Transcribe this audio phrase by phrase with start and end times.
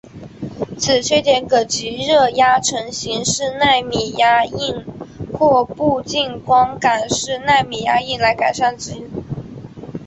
[0.79, 4.83] 此缺点可藉热压成形式奈米压印
[5.37, 8.93] 或步进光感式奈米压印来改善之。